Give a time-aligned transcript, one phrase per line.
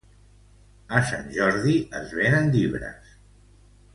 [0.99, 3.15] A Sant Jordi es venen llibres